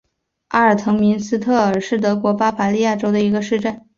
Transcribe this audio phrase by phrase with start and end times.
[0.47, 3.85] 阿尔滕明斯特尔是德国巴伐利亚州的一个市镇。